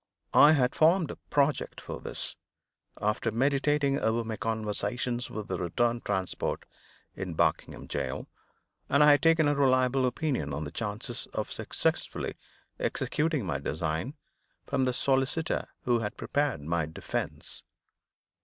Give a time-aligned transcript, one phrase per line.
[0.33, 2.35] I had formed a project for this,
[2.99, 6.65] after meditating over my conversations with the returned transport
[7.15, 8.27] in Barkingham jail,
[8.89, 12.33] and I had taken a reliable opinion on the chances of successfully
[12.79, 14.15] executing my design
[14.65, 17.61] from the solicitor who had prepared my defense.